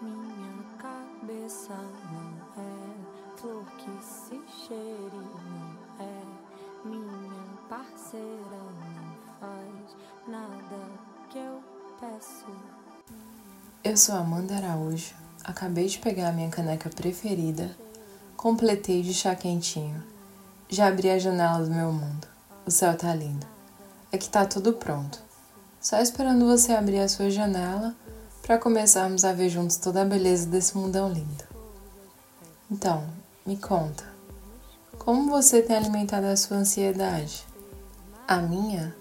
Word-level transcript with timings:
Minha 0.00 0.62
cabeça 0.78 1.74
não 2.12 2.62
é 2.62 3.36
flor 3.36 3.64
que 3.78 3.90
se 4.00 4.40
cheire, 4.64 5.10
não 5.12 5.76
é. 5.98 6.22
Minha 6.84 7.58
parceira 7.68 8.60
não 8.80 9.38
faz 9.40 9.96
nada 10.28 10.88
que 11.28 11.38
eu 11.38 11.60
peço. 11.98 12.46
Eu 13.82 13.96
sou 13.96 14.14
Amanda 14.14 14.54
Araújo, 14.54 15.16
acabei 15.42 15.88
de 15.88 15.98
pegar 15.98 16.28
a 16.28 16.32
minha 16.32 16.48
caneca 16.48 16.88
preferida, 16.88 17.76
completei 18.36 19.02
de 19.02 19.12
chá 19.12 19.34
quentinho, 19.34 20.00
já 20.68 20.86
abri 20.86 21.10
a 21.10 21.18
janela 21.18 21.64
do 21.64 21.72
meu 21.72 21.90
mundo. 21.90 22.28
O 22.64 22.70
céu 22.70 22.96
tá 22.96 23.12
lindo. 23.12 23.46
Aqui 24.12 24.28
tá 24.28 24.46
tudo 24.46 24.74
pronto. 24.74 25.18
Só 25.80 25.98
esperando 26.00 26.46
você 26.46 26.72
abrir 26.72 27.00
a 27.00 27.08
sua 27.08 27.30
janela 27.30 27.96
para 28.48 28.56
começarmos 28.56 29.26
a 29.26 29.32
ver 29.34 29.50
juntos 29.50 29.76
toda 29.76 30.00
a 30.00 30.06
beleza 30.06 30.46
desse 30.46 30.74
mundão 30.74 31.12
lindo. 31.12 31.44
Então, 32.70 33.06
me 33.44 33.58
conta, 33.58 34.04
como 34.98 35.30
você 35.30 35.60
tem 35.60 35.76
alimentado 35.76 36.24
a 36.24 36.34
sua 36.34 36.56
ansiedade? 36.56 37.44
A 38.26 38.38
minha, 38.38 38.96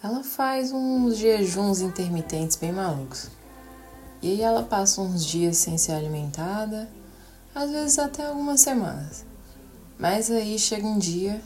ela 0.00 0.22
faz 0.22 0.70
uns 0.70 1.16
jejuns 1.16 1.80
intermitentes 1.80 2.56
bem 2.56 2.70
malucos. 2.70 3.30
E 4.22 4.30
aí 4.30 4.42
ela 4.42 4.62
passa 4.62 5.00
uns 5.00 5.26
dias 5.26 5.56
sem 5.56 5.76
ser 5.76 5.90
alimentada, 5.90 6.88
às 7.52 7.72
vezes 7.72 7.98
até 7.98 8.24
algumas 8.24 8.60
semanas. 8.60 9.26
Mas 9.98 10.30
aí 10.30 10.56
chega 10.56 10.86
um 10.86 10.98
dia 10.98 11.42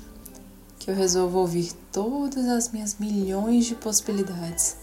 que 0.78 0.90
eu 0.90 0.94
resolvo 0.94 1.38
ouvir 1.38 1.72
todas 1.90 2.46
as 2.46 2.68
minhas 2.70 2.98
milhões 2.98 3.64
de 3.64 3.74
possibilidades, 3.74 4.76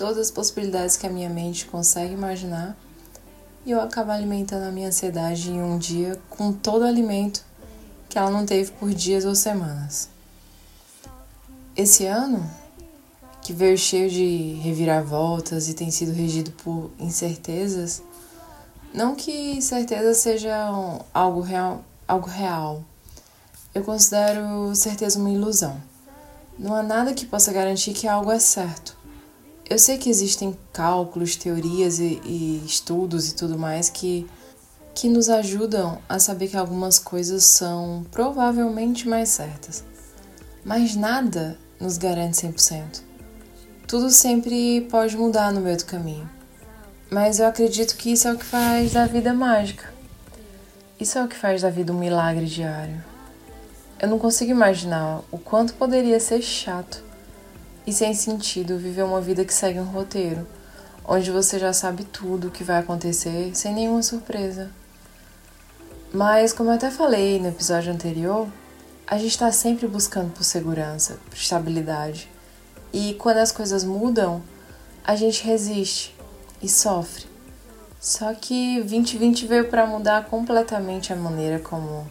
todas 0.00 0.16
as 0.16 0.30
possibilidades 0.30 0.96
que 0.96 1.06
a 1.06 1.10
minha 1.10 1.28
mente 1.28 1.66
consegue 1.66 2.14
imaginar, 2.14 2.74
e 3.66 3.70
eu 3.70 3.82
acabo 3.82 4.10
alimentando 4.10 4.62
a 4.62 4.72
minha 4.72 4.88
ansiedade 4.88 5.50
em 5.50 5.62
um 5.62 5.76
dia 5.76 6.18
com 6.30 6.54
todo 6.54 6.80
o 6.80 6.86
alimento 6.86 7.44
que 8.08 8.18
ela 8.18 8.30
não 8.30 8.46
teve 8.46 8.72
por 8.72 8.94
dias 8.94 9.26
ou 9.26 9.34
semanas. 9.34 10.08
Esse 11.76 12.06
ano, 12.06 12.50
que 13.42 13.52
veio 13.52 13.76
cheio 13.76 14.08
de 14.08 14.54
reviravoltas 14.62 15.68
e 15.68 15.74
tem 15.74 15.90
sido 15.90 16.12
regido 16.12 16.50
por 16.52 16.90
incertezas, 16.98 18.02
não 18.94 19.14
que 19.14 19.52
incertezas 19.52 20.16
sejam 20.16 21.04
algo 21.12 21.42
real, 21.42 21.84
algo 22.08 22.26
real, 22.26 22.82
eu 23.74 23.84
considero 23.84 24.74
certeza 24.74 25.18
uma 25.18 25.28
ilusão. 25.28 25.78
Não 26.58 26.74
há 26.74 26.82
nada 26.82 27.12
que 27.12 27.26
possa 27.26 27.52
garantir 27.52 27.92
que 27.92 28.08
algo 28.08 28.32
é 28.32 28.38
certo. 28.38 28.98
Eu 29.70 29.78
sei 29.78 29.98
que 29.98 30.10
existem 30.10 30.58
cálculos, 30.72 31.36
teorias 31.36 32.00
e, 32.00 32.20
e 32.24 32.60
estudos 32.66 33.28
e 33.28 33.36
tudo 33.36 33.56
mais 33.56 33.88
que, 33.88 34.28
que 34.92 35.08
nos 35.08 35.28
ajudam 35.28 35.98
a 36.08 36.18
saber 36.18 36.48
que 36.48 36.56
algumas 36.56 36.98
coisas 36.98 37.44
são 37.44 38.04
provavelmente 38.10 39.08
mais 39.08 39.28
certas. 39.28 39.84
Mas 40.64 40.96
nada 40.96 41.56
nos 41.78 41.96
garante 41.96 42.44
100%. 42.44 43.02
Tudo 43.86 44.10
sempre 44.10 44.88
pode 44.90 45.16
mudar 45.16 45.52
no 45.52 45.60
meio 45.60 45.76
do 45.76 45.84
caminho. 45.84 46.28
Mas 47.08 47.38
eu 47.38 47.46
acredito 47.46 47.96
que 47.96 48.10
isso 48.10 48.26
é 48.26 48.32
o 48.32 48.38
que 48.38 48.44
faz 48.44 48.92
da 48.92 49.06
vida 49.06 49.32
mágica. 49.32 49.94
Isso 50.98 51.16
é 51.16 51.24
o 51.24 51.28
que 51.28 51.36
faz 51.36 51.62
da 51.62 51.70
vida 51.70 51.92
um 51.92 51.98
milagre 51.98 52.46
diário. 52.46 53.04
Eu 54.00 54.08
não 54.08 54.18
consigo 54.18 54.50
imaginar 54.50 55.20
o 55.30 55.38
quanto 55.38 55.74
poderia 55.74 56.18
ser 56.18 56.42
chato 56.42 57.08
e 57.86 57.92
sem 57.92 58.14
sentido 58.14 58.78
viver 58.78 59.02
uma 59.02 59.20
vida 59.20 59.44
que 59.44 59.54
segue 59.54 59.78
um 59.78 59.84
roteiro, 59.84 60.46
onde 61.04 61.30
você 61.30 61.58
já 61.58 61.72
sabe 61.72 62.04
tudo 62.04 62.48
o 62.48 62.50
que 62.50 62.64
vai 62.64 62.78
acontecer 62.78 63.50
sem 63.54 63.74
nenhuma 63.74 64.02
surpresa. 64.02 64.70
Mas, 66.12 66.52
como 66.52 66.70
eu 66.70 66.74
até 66.74 66.90
falei 66.90 67.38
no 67.38 67.48
episódio 67.48 67.92
anterior, 67.92 68.48
a 69.06 69.16
gente 69.16 69.30
está 69.30 69.50
sempre 69.52 69.86
buscando 69.86 70.32
por 70.32 70.44
segurança, 70.44 71.18
por 71.28 71.36
estabilidade. 71.36 72.28
E 72.92 73.14
quando 73.14 73.38
as 73.38 73.52
coisas 73.52 73.84
mudam, 73.84 74.42
a 75.04 75.16
gente 75.16 75.44
resiste 75.44 76.14
e 76.62 76.68
sofre. 76.68 77.26
Só 78.00 78.32
que 78.34 78.78
2020 78.80 79.46
veio 79.46 79.68
para 79.68 79.86
mudar 79.86 80.24
completamente 80.26 81.12
a 81.12 81.16
maneira 81.16 81.58
como 81.58 82.10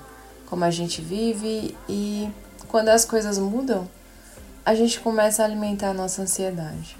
como 0.50 0.66
a 0.66 0.72
gente 0.72 1.00
vive 1.00 1.78
e 1.88 2.28
quando 2.68 2.90
as 2.90 3.06
coisas 3.06 3.38
mudam, 3.38 3.88
a 4.70 4.76
gente 4.76 5.00
começa 5.00 5.42
a 5.42 5.46
alimentar 5.46 5.90
a 5.90 5.94
nossa 5.96 6.22
ansiedade. 6.22 6.96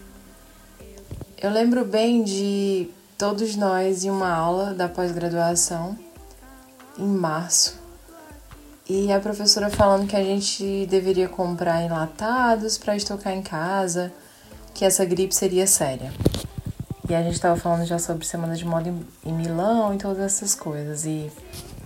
Eu 1.40 1.52
lembro 1.52 1.86
bem 1.86 2.24
de 2.24 2.90
todos 3.16 3.56
nós 3.56 4.04
em 4.04 4.10
uma 4.10 4.32
aula 4.32 4.74
da 4.74 4.90
pós-graduação 4.90 5.96
em 6.98 7.06
março 7.06 7.80
e 8.90 9.14
a 9.14 9.20
professora 9.20 9.70
falando 9.70 10.08
que 10.08 10.16
a 10.16 10.24
gente 10.24 10.88
deveria 10.88 11.30
comprar 11.30 11.84
enlatados 11.84 12.76
para 12.76 12.96
estocar 12.96 13.34
em 13.34 13.44
casa, 13.44 14.12
que 14.74 14.84
essa 14.84 15.06
gripe 15.06 15.36
seria 15.36 15.68
séria. 15.68 16.12
E 17.08 17.14
a 17.14 17.22
gente 17.22 17.36
estava 17.36 17.56
falando 17.56 17.86
já 17.86 18.00
sobre 18.00 18.26
semana 18.26 18.56
de 18.56 18.66
moda 18.66 18.92
em 19.24 19.32
Milão 19.32 19.94
e 19.94 20.00
todas 20.00 20.24
essas 20.24 20.56
coisas. 20.56 21.06
E 21.06 21.32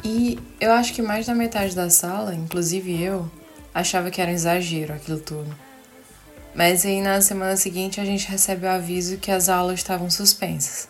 e 0.01 0.39
eu 0.61 0.71
acho 0.71 0.94
que 0.94 1.01
mais 1.01 1.25
da 1.25 1.35
metade 1.35 1.75
da 1.75 1.89
sala, 1.89 2.33
inclusive 2.33 3.03
eu, 3.03 3.29
achava 3.73 4.09
que 4.09 4.21
era 4.21 4.31
um 4.31 4.33
exagero 4.33 4.94
aquilo 4.94 5.19
tudo. 5.19 5.62
Mas 6.55 6.85
aí 6.85 7.01
na 7.01 7.19
semana 7.19 7.55
seguinte 7.55 7.99
a 7.99 8.05
gente 8.05 8.27
recebe 8.29 8.65
o 8.65 8.69
aviso 8.69 9.17
que 9.17 9.31
as 9.31 9.49
aulas 9.49 9.79
estavam 9.79 10.09
suspensas. 10.09 10.87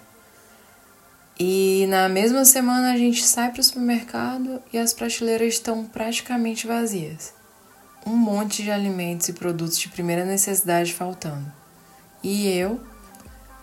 E 1.39 1.85
na 1.89 2.07
mesma 2.07 2.45
semana 2.45 2.93
a 2.93 2.97
gente 2.97 3.23
sai 3.23 3.51
para 3.51 3.61
o 3.61 3.63
supermercado 3.63 4.61
e 4.71 4.77
as 4.77 4.93
prateleiras 4.93 5.55
estão 5.55 5.85
praticamente 5.85 6.67
vazias. 6.67 7.33
Um 8.05 8.15
monte 8.15 8.61
de 8.61 8.69
alimentos 8.69 9.29
e 9.29 9.33
produtos 9.33 9.79
de 9.79 9.89
primeira 9.89 10.25
necessidade 10.25 10.93
faltando. 10.93 11.51
E 12.21 12.47
eu, 12.49 12.79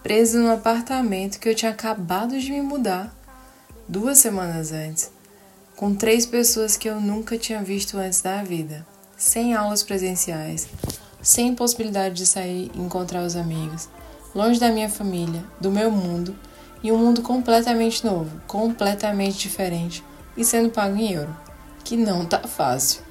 preso 0.02 0.38
no 0.38 0.50
apartamento 0.50 1.38
que 1.38 1.48
eu 1.48 1.54
tinha 1.54 1.70
acabado 1.70 2.38
de 2.40 2.50
me 2.50 2.62
mudar 2.62 3.14
duas 3.86 4.18
semanas 4.18 4.72
antes 4.72 5.10
com 5.80 5.94
três 5.94 6.26
pessoas 6.26 6.76
que 6.76 6.88
eu 6.90 7.00
nunca 7.00 7.38
tinha 7.38 7.62
visto 7.62 7.96
antes 7.96 8.20
da 8.20 8.42
vida, 8.42 8.86
sem 9.16 9.54
aulas 9.54 9.82
presenciais, 9.82 10.68
sem 11.22 11.54
possibilidade 11.54 12.14
de 12.14 12.26
sair 12.26 12.70
e 12.74 12.80
encontrar 12.80 13.22
os 13.22 13.36
amigos, 13.36 13.88
longe 14.34 14.58
da 14.58 14.70
minha 14.70 14.88
família, 14.88 15.44
do 15.60 15.70
meu 15.70 15.90
mundo 15.90 16.34
e 16.82 16.90
um 16.90 16.98
mundo 16.98 17.22
completamente 17.22 18.04
novo, 18.04 18.30
completamente 18.46 19.38
diferente 19.38 20.04
e 20.36 20.44
sendo 20.44 20.70
pago 20.70 20.96
em 20.96 21.12
euro, 21.12 21.36
que 21.84 21.96
não 21.96 22.24
tá 22.24 22.40
fácil. 22.40 23.02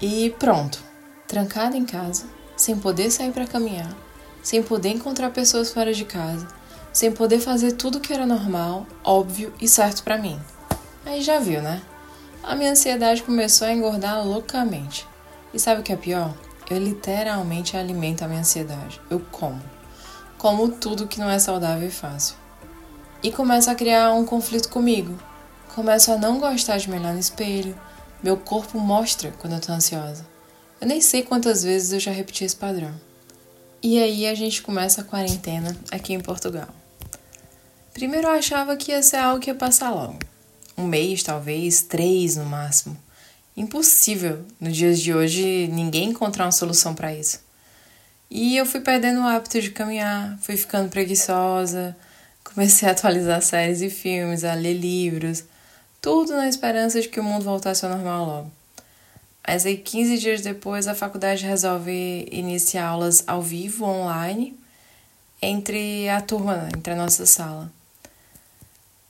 E 0.00 0.34
pronto, 0.38 0.82
trancada 1.26 1.76
em 1.76 1.84
casa, 1.84 2.24
sem 2.56 2.76
poder 2.76 3.10
sair 3.10 3.32
para 3.32 3.46
caminhar, 3.46 3.94
sem 4.42 4.62
poder 4.62 4.90
encontrar 4.90 5.30
pessoas 5.30 5.72
fora 5.72 5.94
de 5.94 6.04
casa, 6.04 6.46
sem 6.92 7.10
poder 7.10 7.40
fazer 7.40 7.72
tudo 7.72 8.00
que 8.00 8.12
era 8.12 8.26
normal, 8.26 8.86
óbvio 9.02 9.52
e 9.60 9.66
certo 9.66 10.02
para 10.02 10.18
mim. 10.18 10.38
Aí 11.06 11.22
já 11.22 11.38
viu, 11.38 11.60
né? 11.62 11.82
A 12.42 12.54
minha 12.54 12.72
ansiedade 12.72 13.22
começou 13.22 13.66
a 13.66 13.72
engordar 13.72 14.24
loucamente. 14.26 15.06
E 15.52 15.58
sabe 15.58 15.80
o 15.80 15.84
que 15.84 15.92
é 15.92 15.96
pior? 15.96 16.34
Eu 16.68 16.78
literalmente 16.78 17.76
alimento 17.76 18.22
a 18.22 18.28
minha 18.28 18.40
ansiedade. 18.40 19.00
Eu 19.10 19.20
como. 19.20 19.62
Como 20.38 20.70
tudo 20.70 21.06
que 21.06 21.18
não 21.18 21.30
é 21.30 21.38
saudável 21.38 21.88
e 21.88 21.90
fácil. 21.90 22.36
E 23.22 23.30
começo 23.30 23.70
a 23.70 23.74
criar 23.74 24.12
um 24.12 24.24
conflito 24.24 24.68
comigo. 24.68 25.18
Começo 25.74 26.12
a 26.12 26.16
não 26.16 26.38
gostar 26.38 26.78
de 26.78 26.88
me 26.88 26.98
olhar 26.98 27.12
no 27.12 27.20
espelho. 27.20 27.78
Meu 28.22 28.36
corpo 28.36 28.78
mostra 28.78 29.32
quando 29.38 29.54
eu 29.54 29.60
tô 29.60 29.72
ansiosa. 29.72 30.26
Eu 30.80 30.86
nem 30.86 31.00
sei 31.00 31.22
quantas 31.22 31.62
vezes 31.62 31.92
eu 31.92 32.00
já 32.00 32.10
repeti 32.10 32.44
esse 32.44 32.56
padrão. 32.56 32.94
E 33.82 33.98
aí 34.02 34.26
a 34.26 34.34
gente 34.34 34.62
começa 34.62 35.00
a 35.00 35.04
quarentena 35.04 35.76
aqui 35.90 36.12
em 36.12 36.20
Portugal. 36.20 36.68
Primeiro 37.92 38.26
eu 38.26 38.32
achava 38.32 38.76
que 38.76 38.92
ia 38.92 39.02
ser 39.02 39.16
algo 39.16 39.40
que 39.40 39.50
ia 39.50 39.54
passar 39.54 39.90
logo 39.90 40.18
um 40.76 40.86
mês, 40.86 41.22
talvez, 41.22 41.82
três 41.82 42.36
no 42.36 42.44
máximo. 42.44 42.96
Impossível 43.56 44.44
nos 44.60 44.76
dias 44.76 44.98
de 44.98 45.14
hoje 45.14 45.68
ninguém 45.68 46.10
encontrar 46.10 46.44
uma 46.46 46.52
solução 46.52 46.92
para 46.92 47.14
isso. 47.14 47.40
E 48.28 48.56
eu 48.56 48.66
fui 48.66 48.80
perdendo 48.80 49.20
o 49.20 49.26
hábito 49.26 49.60
de 49.60 49.70
caminhar, 49.70 50.36
fui 50.40 50.56
ficando 50.56 50.90
preguiçosa, 50.90 51.96
comecei 52.42 52.88
a 52.88 52.92
atualizar 52.92 53.40
séries 53.42 53.80
e 53.80 53.88
filmes, 53.88 54.42
a 54.42 54.54
ler 54.54 54.74
livros, 54.74 55.44
tudo 56.00 56.32
na 56.32 56.48
esperança 56.48 57.00
de 57.00 57.08
que 57.08 57.20
o 57.20 57.24
mundo 57.24 57.44
voltasse 57.44 57.84
ao 57.84 57.92
normal 57.92 58.26
logo. 58.26 58.52
Mas 59.46 59.64
aí, 59.64 59.76
15 59.76 60.18
dias 60.18 60.40
depois, 60.40 60.88
a 60.88 60.94
faculdade 60.94 61.46
resolve 61.46 62.26
iniciar 62.32 62.86
aulas 62.86 63.22
ao 63.26 63.40
vivo, 63.40 63.84
online, 63.84 64.58
entre 65.40 66.08
a 66.08 66.20
turma, 66.20 66.68
entre 66.76 66.94
a 66.94 66.96
nossa 66.96 67.24
sala. 67.24 67.70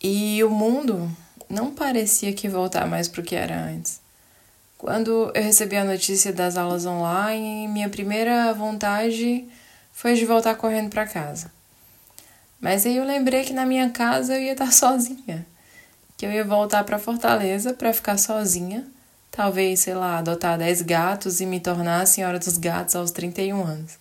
E 0.02 0.44
o 0.44 0.50
mundo 0.50 1.11
não 1.49 1.75
parecia 1.75 2.32
que 2.35 2.49
voltar 2.49 2.87
mais 2.87 3.08
para 3.08 3.23
o 3.23 3.25
que 3.25 3.35
era 3.35 3.56
antes. 3.56 4.03
Quando 4.84 5.32
eu 5.34 5.42
recebi 5.42 5.76
a 5.76 5.84
notícia 5.84 6.31
das 6.31 6.58
aulas 6.58 6.84
online, 6.84 7.66
minha 7.69 7.88
primeira 7.88 8.52
vontade 8.52 9.48
foi 9.90 10.12
de 10.12 10.26
voltar 10.26 10.56
correndo 10.56 10.90
para 10.90 11.06
casa. 11.06 11.50
Mas 12.60 12.84
aí 12.84 12.98
eu 12.98 13.04
lembrei 13.06 13.44
que 13.44 13.54
na 13.54 13.64
minha 13.64 13.88
casa 13.88 14.34
eu 14.34 14.42
ia 14.42 14.52
estar 14.52 14.70
sozinha, 14.76 15.46
que 16.19 16.26
eu 16.26 16.31
ia 16.31 16.44
voltar 16.44 16.84
para 16.84 16.98
Fortaleza 16.98 17.72
para 17.72 17.94
ficar 17.94 18.19
sozinha, 18.19 18.86
talvez, 19.31 19.81
sei 19.81 19.94
lá, 19.94 20.19
adotar 20.19 20.58
10 20.58 20.82
gatos 20.82 21.40
e 21.40 21.46
me 21.46 21.60
tornar 21.60 22.02
a 22.02 22.06
senhora 22.06 22.38
dos 22.38 22.58
gatos 22.58 22.94
aos 22.94 23.10
31 23.10 23.64
anos. 23.64 23.92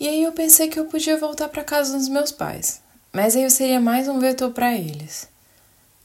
E 0.00 0.08
aí 0.08 0.24
eu 0.24 0.32
pensei 0.32 0.66
que 0.66 0.80
eu 0.80 0.86
podia 0.86 1.16
voltar 1.16 1.48
para 1.48 1.62
casa 1.62 1.96
dos 1.96 2.08
meus 2.08 2.32
pais, 2.32 2.80
mas 3.12 3.36
aí 3.36 3.44
eu 3.44 3.50
seria 3.50 3.80
mais 3.80 4.08
um 4.08 4.18
vetor 4.18 4.50
para 4.50 4.74
eles. 4.74 5.30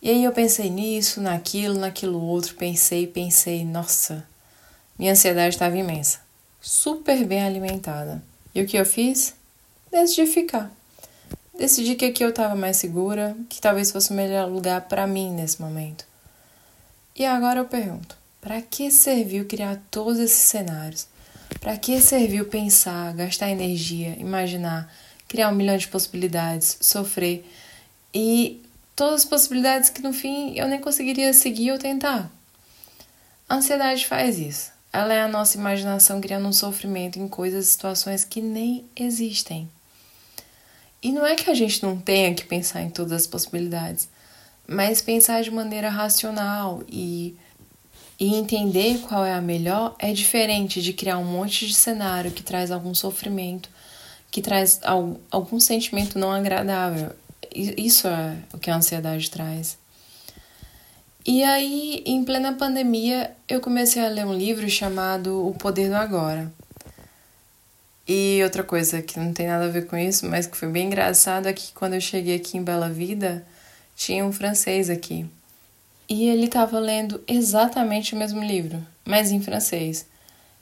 E 0.02 0.10
aí 0.10 0.24
eu 0.24 0.32
pensei 0.32 0.70
nisso, 0.70 1.20
naquilo, 1.20 1.80
naquilo 1.80 2.22
outro, 2.22 2.56
pensei, 2.56 3.08
pensei, 3.08 3.66
nossa, 3.66 4.26
minha 4.98 5.12
ansiedade 5.12 5.56
estava 5.56 5.78
imensa, 5.78 6.20
super 6.62 7.26
bem 7.26 7.44
alimentada. 7.44 8.24
E 8.54 8.62
o 8.62 8.68
que 8.68 8.78
eu 8.78 8.86
fiz? 8.86 9.34
Decidi 9.92 10.28
ficar. 10.28 10.72
Decidi 11.58 11.96
que 11.96 12.06
aqui 12.06 12.24
eu 12.24 12.30
estava 12.30 12.56
mais 12.56 12.78
segura, 12.78 13.36
que 13.50 13.60
talvez 13.60 13.92
fosse 13.92 14.12
o 14.12 14.14
melhor 14.14 14.48
lugar 14.48 14.82
para 14.82 15.08
mim 15.08 15.32
nesse 15.32 15.60
momento. 15.60 16.06
E 17.16 17.26
agora 17.26 17.60
eu 17.60 17.66
pergunto: 17.66 18.16
para 18.40 18.62
que 18.62 18.92
serviu 18.92 19.46
criar 19.46 19.82
todos 19.90 20.20
esses 20.20 20.44
cenários? 20.44 21.08
Para 21.60 21.76
que 21.76 22.00
serviu 22.00 22.46
pensar, 22.46 23.14
gastar 23.16 23.50
energia, 23.50 24.16
imaginar, 24.20 24.94
criar 25.28 25.50
um 25.50 25.56
milhão 25.56 25.78
de 25.78 25.88
possibilidades, 25.88 26.78
sofrer 26.80 27.44
e 28.14 28.62
todas 28.98 29.22
as 29.22 29.26
possibilidades 29.26 29.92
que 29.92 30.02
no 30.02 30.12
fim 30.12 30.58
eu 30.58 30.68
nem 30.68 30.82
conseguiria 30.82 31.32
seguir 31.32 31.72
ou 31.72 31.78
tentar? 31.78 32.30
A 33.48 33.56
ansiedade 33.56 34.06
faz 34.08 34.40
isso. 34.40 34.72
Ela 34.92 35.14
é 35.14 35.22
a 35.22 35.28
nossa 35.28 35.56
imaginação 35.56 36.20
criando 36.20 36.48
um 36.48 36.52
sofrimento 36.52 37.20
em 37.20 37.28
coisas 37.28 37.68
e 37.68 37.70
situações 37.70 38.26
que 38.26 38.42
nem 38.42 38.84
existem. 38.96 39.70
E 41.02 41.12
não 41.12 41.26
é 41.26 41.36
que 41.36 41.50
a 41.50 41.54
gente 41.54 41.84
não 41.84 41.96
tenha 41.96 42.34
que 42.34 42.44
pensar 42.44 42.82
em 42.82 42.90
todas 42.90 43.12
as 43.12 43.28
possibilidades, 43.28 44.10
mas 44.68 45.00
pensar 45.00 45.44
de 45.44 45.52
maneira 45.52 45.90
racional 45.90 46.84
e 46.90 47.38
e 48.20 48.34
entender 48.34 48.98
qual 49.02 49.24
é 49.24 49.32
a 49.32 49.40
melhor 49.40 49.96
é 50.00 50.12
diferente 50.12 50.82
de 50.82 50.92
criar 50.92 51.20
um 51.20 51.24
monte 51.24 51.68
de 51.68 51.74
cenário 51.76 52.32
que 52.32 52.42
traz 52.42 52.72
algum 52.72 52.96
sofrimento, 52.96 53.70
que 54.32 54.42
traz 54.42 54.82
algum 55.30 55.60
sentimento 55.60 56.18
não 56.18 56.32
agradável. 56.32 57.12
Isso 57.54 58.08
é 58.08 58.38
o 58.54 58.58
que 58.58 58.70
a 58.70 58.76
ansiedade 58.76 59.30
traz. 59.30 59.78
E 61.26 61.44
aí, 61.44 62.04
em 62.06 62.24
plena 62.24 62.54
pandemia, 62.54 63.36
eu 63.50 63.60
comecei 63.60 64.04
a 64.04 64.08
ler 64.08 64.26
um 64.26 64.34
livro 64.34 64.70
chamado 64.70 65.46
O 65.46 65.54
Poder 65.54 65.90
do 65.90 65.96
Agora. 65.96 66.52
E 68.08 68.40
outra 68.44 68.64
coisa 68.64 69.02
que 69.02 69.20
não 69.20 69.34
tem 69.34 69.48
nada 69.48 69.66
a 69.66 69.70
ver 69.70 69.88
com 69.88 69.98
isso, 69.98 70.26
mas 70.26 70.48
que 70.48 70.56
foi 70.56 70.70
bem 70.70 70.88
engraçado, 70.88 71.48
é 71.48 71.54
que 71.54 71.74
quando 71.74 71.96
eu 71.96 72.02
cheguei 72.02 72.38
aqui 72.38 72.58
em 72.58 72.64
Bela 72.64 72.90
Vida, 72.90 73.46
tinha 73.94 74.26
um 74.26 74.32
francês 74.32 74.90
aqui. 74.90 75.26
E 76.08 76.30
ele 76.30 76.46
estava 76.46 76.80
lendo 76.80 77.22
exatamente 77.28 78.16
o 78.16 78.18
mesmo 78.18 78.42
livro, 78.42 78.82
mas 79.04 79.30
em 79.30 79.42
francês. 79.42 80.06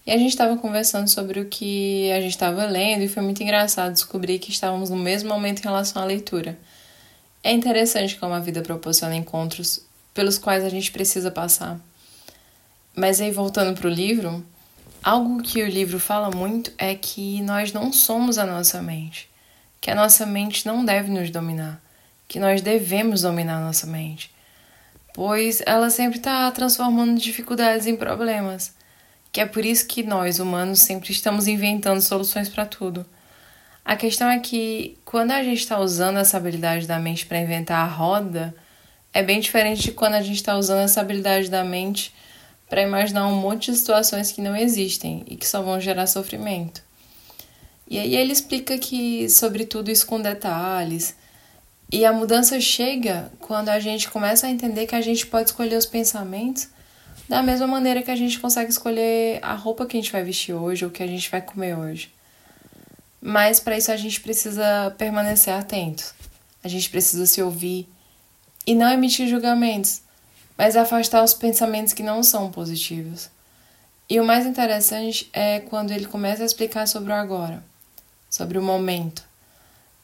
E 0.04 0.12
a 0.12 0.18
gente 0.18 0.30
estava 0.30 0.58
conversando 0.58 1.08
sobre 1.08 1.40
o 1.40 1.46
que 1.46 2.12
a 2.12 2.22
gente 2.22 2.32
estava 2.32 2.66
lendo 2.66 3.04
e 3.04 3.08
foi 3.08 3.22
muito 3.22 3.44
engraçado 3.44 3.94
descobrir 3.94 4.40
que 4.40 4.50
estávamos 4.50 4.90
no 4.90 4.98
mesmo 4.98 5.30
momento 5.30 5.60
em 5.60 5.64
relação 5.64 6.02
à 6.02 6.06
leitura. 6.06 6.58
É 7.46 7.52
interessante 7.52 8.18
como 8.18 8.34
a 8.34 8.40
vida 8.40 8.62
proporciona 8.62 9.16
encontros 9.16 9.80
pelos 10.14 10.38
quais 10.38 10.64
a 10.64 10.70
gente 10.70 10.92
precisa 10.92 11.30
passar. 11.30 11.80
Mas 12.96 13.22
aí 13.22 13.32
voltando 13.32 13.78
para 13.78 13.88
o 13.88 13.92
livro, 13.92 14.44
algo 15.04 15.44
que 15.44 15.62
o 15.62 15.68
livro 15.68 16.00
fala 16.00 16.36
muito 16.36 16.72
é 16.78 16.96
que 16.96 17.42
nós 17.44 17.72
não 17.72 17.94
somos 17.94 18.38
a 18.38 18.46
nossa 18.46 18.82
mente, 18.82 19.30
que 19.80 19.92
a 19.92 19.96
nossa 19.96 20.26
mente 20.26 20.66
não 20.66 20.84
deve 20.84 21.12
nos 21.12 21.30
dominar, 21.30 21.80
que 22.28 22.40
nós 22.40 22.62
devemos 22.62 23.22
dominar 23.22 23.58
a 23.58 23.66
nossa 23.66 23.86
mente 23.86 24.34
pois 25.16 25.62
ela 25.66 25.90
sempre 25.90 26.18
está 26.18 26.52
transformando 26.52 27.20
dificuldades 27.20 27.88
em 27.88 27.96
problemas. 27.96 28.74
Que 29.32 29.42
é 29.42 29.46
por 29.46 29.66
isso 29.66 29.88
que 29.88 30.04
nós, 30.04 30.40
humanos, 30.40 30.82
sempre 30.82 31.12
estamos 31.12 31.48
inventando 31.48 32.02
soluções 32.02 32.50
para 32.50 32.66
tudo. 32.66 33.06
A 33.86 33.96
questão 33.96 34.28
é 34.28 34.40
que 34.40 34.98
quando 35.06 35.30
a 35.30 35.44
gente 35.44 35.60
está 35.60 35.80
usando 35.80 36.18
essa 36.18 36.38
habilidade 36.38 36.88
da 36.88 36.98
mente 36.98 37.28
para 37.28 37.40
inventar 37.40 37.86
a 37.86 37.88
roda, 37.88 38.56
é 39.14 39.22
bem 39.22 39.40
diferente 39.40 39.84
de 39.84 39.92
quando 39.92 40.16
a 40.16 40.24
gente 40.24 40.38
está 40.38 40.58
usando 40.58 40.80
essa 40.80 41.02
habilidade 41.02 41.52
da 41.52 41.64
mente 41.64 42.12
para 42.68 42.82
imaginar 42.82 43.28
um 43.28 43.36
monte 43.36 43.72
de 43.72 43.78
situações 43.78 44.32
que 44.32 44.42
não 44.42 44.56
existem 44.56 45.24
e 45.28 45.36
que 45.36 45.48
só 45.48 45.62
vão 45.62 45.80
gerar 45.80 46.08
sofrimento. 46.08 46.82
E 47.88 48.00
aí 48.00 48.16
ele 48.16 48.34
explica 48.34 48.76
que 48.80 49.30
sobre 49.30 49.66
tudo 49.66 49.92
isso 49.92 50.08
com 50.08 50.20
detalhes, 50.20 51.16
e 51.94 52.04
a 52.04 52.12
mudança 52.12 52.60
chega 52.60 53.32
quando 53.40 53.70
a 53.70 53.80
gente 53.80 54.10
começa 54.10 54.48
a 54.48 54.50
entender 54.50 54.88
que 54.88 54.96
a 54.96 55.02
gente 55.02 55.28
pode 55.28 55.50
escolher 55.50 55.78
os 55.78 55.86
pensamentos 55.86 56.68
da 57.30 57.44
mesma 57.44 57.68
maneira 57.68 58.02
que 58.02 58.10
a 58.10 58.16
gente 58.16 58.40
consegue 58.40 58.72
escolher 58.72 59.38
a 59.44 59.54
roupa 59.54 59.86
que 59.86 59.96
a 59.96 60.02
gente 60.02 60.12
vai 60.12 60.24
vestir 60.24 60.54
hoje 60.54 60.84
ou 60.84 60.90
que 60.90 61.04
a 61.04 61.08
gente 61.08 61.30
vai 61.30 61.42
comer 61.44 61.78
hoje. 61.78 62.15
Mas 63.28 63.60
para 63.60 63.78
isso 63.78 63.92
a 63.92 63.98
gente 63.98 64.22
precisa 64.22 64.94
permanecer 64.98 65.54
atento. 65.54 66.14
A 66.64 66.68
gente 66.68 66.90
precisa 66.90 67.26
se 67.26 67.42
ouvir 67.42 67.90
e 68.68 68.76
não 68.76 68.92
emitir 68.92 69.28
julgamentos, 69.28 70.02
mas 70.58 70.76
afastar 70.76 71.24
os 71.24 71.34
pensamentos 71.34 71.94
que 71.94 72.04
não 72.04 72.22
são 72.22 72.52
positivos. 72.52 73.30
E 74.08 74.20
o 74.20 74.26
mais 74.26 74.46
interessante 74.46 75.30
é 75.34 75.60
quando 75.60 75.92
ele 75.92 76.06
começa 76.06 76.44
a 76.44 76.46
explicar 76.46 76.88
sobre 76.88 77.12
o 77.12 77.16
agora, 77.16 77.64
sobre 78.30 78.60
o 78.60 78.62
momento 78.62 79.24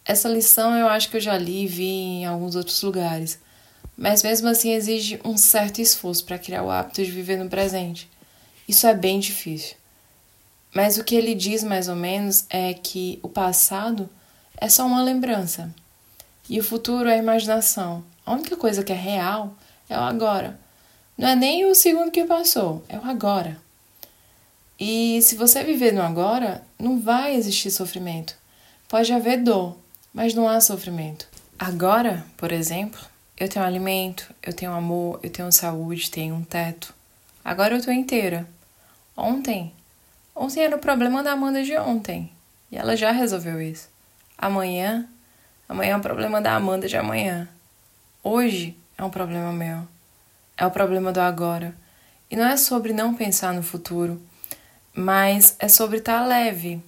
essa 0.05 0.27
lição 0.27 0.75
eu 0.75 0.87
acho 0.87 1.09
que 1.09 1.17
eu 1.17 1.21
já 1.21 1.37
li 1.37 1.63
e 1.63 1.67
vi 1.67 1.85
em 1.85 2.25
alguns 2.25 2.55
outros 2.55 2.81
lugares, 2.81 3.39
mas 3.95 4.23
mesmo 4.23 4.47
assim 4.47 4.71
exige 4.71 5.19
um 5.23 5.37
certo 5.37 5.79
esforço 5.79 6.25
para 6.25 6.39
criar 6.39 6.63
o 6.63 6.71
hábito 6.71 7.03
de 7.03 7.11
viver 7.11 7.37
no 7.37 7.49
presente. 7.49 8.09
Isso 8.67 8.87
é 8.87 8.95
bem 8.95 9.19
difícil. 9.19 9.75
Mas 10.73 10.97
o 10.97 11.03
que 11.03 11.15
ele 11.15 11.35
diz 11.35 11.63
mais 11.63 11.87
ou 11.87 11.95
menos 11.95 12.45
é 12.49 12.73
que 12.73 13.19
o 13.21 13.29
passado 13.29 14.09
é 14.57 14.69
só 14.69 14.85
uma 14.85 15.03
lembrança 15.03 15.73
e 16.49 16.59
o 16.59 16.63
futuro 16.63 17.09
é 17.09 17.15
a 17.15 17.17
imaginação. 17.17 18.03
A 18.25 18.33
única 18.33 18.55
coisa 18.55 18.83
que 18.83 18.91
é 18.91 18.95
real 18.95 19.53
é 19.89 19.97
o 19.97 20.01
agora. 20.01 20.59
Não 21.17 21.27
é 21.27 21.35
nem 21.35 21.65
o 21.65 21.75
segundo 21.75 22.11
que 22.11 22.25
passou, 22.25 22.83
é 22.87 22.97
o 22.97 23.05
agora. 23.05 23.57
E 24.79 25.21
se 25.21 25.35
você 25.35 25.63
viver 25.63 25.93
no 25.93 26.01
agora, 26.01 26.63
não 26.79 26.99
vai 26.99 27.35
existir 27.35 27.69
sofrimento. 27.69 28.35
Pode 28.87 29.13
haver 29.13 29.43
dor, 29.43 29.77
mas 30.13 30.33
não 30.33 30.47
há 30.47 30.59
sofrimento. 30.59 31.27
Agora, 31.59 32.25
por 32.35 32.51
exemplo, 32.51 32.99
eu 33.37 33.47
tenho 33.47 33.63
alimento, 33.63 34.33
eu 34.41 34.53
tenho 34.53 34.71
amor, 34.71 35.19
eu 35.21 35.29
tenho 35.29 35.51
saúde, 35.51 36.09
tenho 36.09 36.33
um 36.33 36.43
teto. 36.43 36.93
Agora 37.45 37.75
eu 37.75 37.83
tô 37.83 37.91
inteira. 37.91 38.47
Ontem, 39.15 39.71
ontem 40.41 40.63
era 40.63 40.75
o 40.75 40.79
problema 40.79 41.21
da 41.21 41.33
Amanda 41.33 41.63
de 41.63 41.77
ontem, 41.77 42.31
e 42.71 42.77
ela 42.77 42.95
já 42.95 43.11
resolveu 43.11 43.61
isso. 43.61 43.89
Amanhã, 44.37 45.07
amanhã 45.69 45.93
é 45.93 45.97
o 45.97 46.01
problema 46.01 46.41
da 46.41 46.55
Amanda 46.55 46.87
de 46.87 46.97
amanhã. 46.97 47.47
Hoje 48.23 48.75
é 48.97 49.03
um 49.03 49.09
problema 49.09 49.53
meu. 49.53 49.87
É 50.57 50.65
o 50.65 50.71
problema 50.71 51.11
do 51.11 51.19
agora. 51.19 51.75
E 52.29 52.35
não 52.35 52.45
é 52.45 52.57
sobre 52.57 52.91
não 52.91 53.13
pensar 53.13 53.53
no 53.53 53.61
futuro, 53.61 54.21
mas 54.93 55.55
é 55.59 55.67
sobre 55.67 55.99
estar 55.99 56.21
tá 56.21 56.25
leve, 56.25 56.81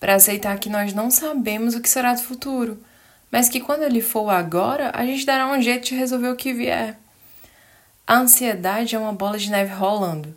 para 0.00 0.14
aceitar 0.14 0.58
que 0.58 0.68
nós 0.68 0.92
não 0.92 1.10
sabemos 1.10 1.74
o 1.74 1.80
que 1.80 1.88
será 1.88 2.14
do 2.14 2.22
futuro, 2.22 2.82
mas 3.30 3.48
que 3.48 3.60
quando 3.60 3.82
ele 3.82 4.00
for 4.00 4.28
agora, 4.30 4.90
a 4.94 5.04
gente 5.04 5.26
dará 5.26 5.46
um 5.46 5.60
jeito 5.60 5.88
de 5.88 5.94
resolver 5.94 6.28
o 6.28 6.36
que 6.36 6.52
vier. 6.52 6.98
A 8.06 8.16
ansiedade 8.16 8.96
é 8.96 8.98
uma 8.98 9.12
bola 9.12 9.38
de 9.38 9.50
neve 9.50 9.74
rolando, 9.74 10.34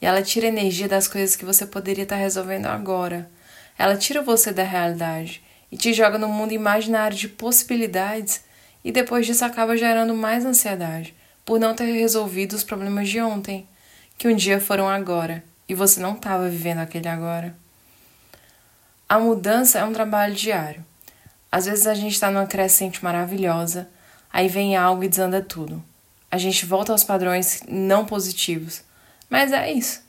e 0.00 0.06
ela 0.06 0.22
tira 0.22 0.46
energia 0.46 0.88
das 0.88 1.06
coisas 1.06 1.36
que 1.36 1.44
você 1.44 1.66
poderia 1.66 2.04
estar 2.04 2.16
resolvendo 2.16 2.66
agora. 2.66 3.30
Ela 3.78 3.96
tira 3.96 4.22
você 4.22 4.52
da 4.52 4.62
realidade 4.62 5.42
e 5.70 5.76
te 5.76 5.92
joga 5.92 6.18
no 6.18 6.28
mundo 6.28 6.52
imaginário 6.52 7.16
de 7.16 7.28
possibilidades, 7.28 8.42
e 8.82 8.90
depois 8.90 9.26
disso 9.26 9.44
acaba 9.44 9.76
gerando 9.76 10.14
mais 10.14 10.44
ansiedade 10.44 11.14
por 11.44 11.58
não 11.58 11.74
ter 11.74 11.92
resolvido 11.92 12.54
os 12.54 12.64
problemas 12.64 13.08
de 13.08 13.20
ontem, 13.20 13.68
que 14.16 14.28
um 14.28 14.34
dia 14.34 14.60
foram 14.60 14.88
agora, 14.88 15.44
e 15.68 15.74
você 15.74 16.00
não 16.00 16.14
estava 16.14 16.48
vivendo 16.48 16.78
aquele 16.78 17.08
agora. 17.08 17.54
A 19.08 19.18
mudança 19.18 19.78
é 19.78 19.84
um 19.84 19.92
trabalho 19.92 20.34
diário. 20.34 20.84
Às 21.50 21.66
vezes 21.66 21.86
a 21.86 21.94
gente 21.94 22.12
está 22.12 22.30
numa 22.30 22.46
crescente 22.46 23.02
maravilhosa, 23.02 23.88
aí 24.32 24.48
vem 24.48 24.76
algo 24.76 25.02
e 25.02 25.08
desanda 25.08 25.42
tudo. 25.42 25.82
A 26.30 26.38
gente 26.38 26.64
volta 26.64 26.92
aos 26.92 27.02
padrões 27.02 27.62
não 27.68 28.06
positivos. 28.06 28.82
Mas 29.30 29.52
é 29.52 29.72
isso. 29.72 30.02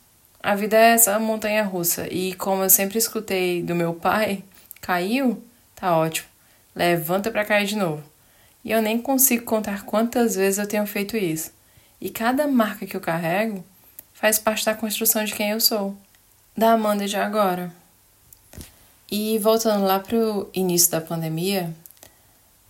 A 0.43 0.55
vida 0.55 0.75
é 0.75 0.93
essa 0.93 1.17
montanha 1.19 1.63
russa. 1.63 2.11
E 2.11 2.33
como 2.33 2.63
eu 2.63 2.69
sempre 2.69 2.97
escutei 2.97 3.61
do 3.61 3.75
meu 3.75 3.93
pai, 3.93 4.43
caiu? 4.81 5.41
Tá 5.75 5.95
ótimo. 5.95 6.27
Levanta 6.75 7.29
para 7.31 7.45
cair 7.45 7.67
de 7.67 7.77
novo. 7.77 8.03
E 8.65 8.71
eu 8.71 8.81
nem 8.81 8.99
consigo 9.01 9.45
contar 9.45 9.85
quantas 9.85 10.35
vezes 10.35 10.57
eu 10.57 10.67
tenho 10.67 10.85
feito 10.87 11.15
isso. 11.15 11.51
E 12.01 12.09
cada 12.09 12.47
marca 12.47 12.85
que 12.85 12.97
eu 12.97 13.01
carrego 13.01 13.63
faz 14.13 14.39
parte 14.39 14.65
da 14.65 14.73
construção 14.75 15.23
de 15.23 15.35
quem 15.35 15.51
eu 15.51 15.61
sou. 15.61 15.95
Da 16.57 16.71
Amanda 16.73 17.07
de 17.07 17.15
agora. 17.15 17.71
E 19.11 19.37
voltando 19.39 19.85
lá 19.85 19.99
para 19.99 20.17
o 20.17 20.49
início 20.53 20.89
da 20.91 21.01
pandemia, 21.01 21.71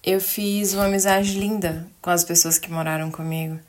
Eu 0.03 0.20
fiz 0.20 0.74
uma 0.74 0.86
amizade 0.86 1.39
linda 1.39 1.88
com 2.01 2.10
as 2.10 2.24
pessoas 2.24 2.58
que 2.58 2.72
moraram 2.72 3.12
comigo. 3.12 3.60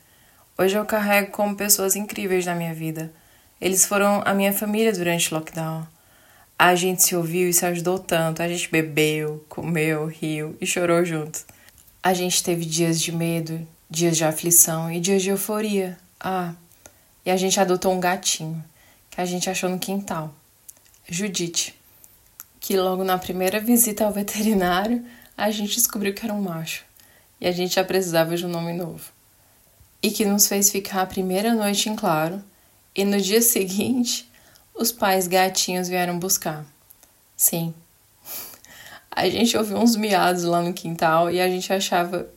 Hoje 0.63 0.77
eu 0.77 0.85
carrego 0.85 1.29
como 1.31 1.57
pessoas 1.57 1.93
incríveis 1.93 2.45
na 2.45 2.55
minha 2.55 2.73
vida. 2.73 3.11
Eles 3.59 3.83
foram 3.85 4.21
a 4.23 4.33
minha 4.33 4.53
família 4.53 4.93
durante 4.93 5.29
o 5.29 5.37
lockdown. 5.37 5.85
A 6.57 6.73
gente 6.73 7.03
se 7.03 7.13
ouviu 7.17 7.49
e 7.49 7.53
se 7.53 7.65
ajudou 7.65 7.99
tanto. 7.99 8.41
A 8.41 8.47
gente 8.47 8.71
bebeu, 8.71 9.43
comeu, 9.49 10.05
riu 10.05 10.55
e 10.61 10.65
chorou 10.65 11.03
junto. 11.03 11.43
A 12.01 12.13
gente 12.13 12.41
teve 12.41 12.63
dias 12.63 13.01
de 13.01 13.11
medo, 13.11 13.67
dias 13.89 14.15
de 14.15 14.23
aflição 14.23 14.89
e 14.89 15.01
dias 15.01 15.21
de 15.21 15.31
euforia. 15.31 15.97
Ah, 16.17 16.53
e 17.25 17.31
a 17.31 17.35
gente 17.35 17.59
adotou 17.59 17.91
um 17.91 17.99
gatinho 17.99 18.63
que 19.09 19.19
a 19.19 19.25
gente 19.25 19.49
achou 19.49 19.69
no 19.69 19.77
quintal. 19.77 20.33
Judite, 21.09 21.77
que 22.61 22.77
logo 22.77 23.03
na 23.03 23.17
primeira 23.17 23.59
visita 23.59 24.05
ao 24.05 24.13
veterinário 24.13 25.03
a 25.35 25.51
gente 25.51 25.75
descobriu 25.75 26.13
que 26.13 26.25
era 26.25 26.33
um 26.33 26.41
macho 26.41 26.85
e 27.41 27.47
a 27.49 27.51
gente 27.51 27.75
já 27.75 27.83
precisava 27.83 28.37
de 28.37 28.45
um 28.45 28.49
nome 28.49 28.71
novo. 28.71 29.11
E 30.03 30.11
que 30.11 30.25
nos 30.25 30.47
fez 30.47 30.69
ficar 30.69 31.01
a 31.03 31.05
primeira 31.05 31.55
noite 31.55 31.89
em 31.89 31.95
claro, 31.95 32.43
e 32.93 33.05
no 33.05 33.19
dia 33.19 33.41
seguinte 33.41 34.29
os 34.75 34.91
pais 34.91 35.27
gatinhos 35.27 35.87
vieram 35.87 36.19
buscar. 36.19 36.65
Sim. 37.37 37.73
A 39.09 39.29
gente 39.29 39.55
ouviu 39.55 39.77
uns 39.77 39.95
miados 39.95 40.43
lá 40.43 40.61
no 40.61 40.73
quintal 40.73 41.29
e 41.29 41.39
a 41.39 41.47
gente 41.47 41.71
achava 41.71 42.27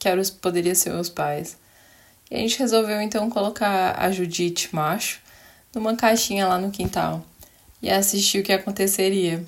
que 0.00 0.08
era, 0.08 0.20
poderia 0.42 0.74
ser 0.74 0.92
os 0.92 1.08
pais. 1.08 1.56
E 2.28 2.34
a 2.34 2.38
gente 2.38 2.58
resolveu 2.58 3.00
então 3.00 3.30
colocar 3.30 3.94
a 3.96 4.10
Judite 4.10 4.74
macho 4.74 5.20
numa 5.72 5.94
caixinha 5.94 6.48
lá 6.48 6.58
no 6.58 6.72
quintal 6.72 7.24
e 7.80 7.88
assistir 7.88 8.40
o 8.40 8.42
que 8.42 8.52
aconteceria. 8.52 9.46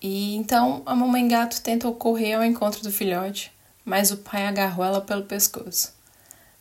E 0.00 0.36
então 0.36 0.80
a 0.86 0.94
mamãe 0.94 1.26
gato 1.26 1.60
tentou 1.60 1.92
correr 1.92 2.34
ao 2.34 2.44
encontro 2.44 2.84
do 2.84 2.92
filhote, 2.92 3.50
mas 3.84 4.12
o 4.12 4.18
pai 4.18 4.46
agarrou 4.46 4.84
ela 4.84 5.00
pelo 5.00 5.24
pescoço. 5.24 5.95